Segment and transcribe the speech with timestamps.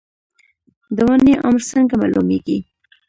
[0.95, 2.57] د ونې عمر څنګه معلومیږي؟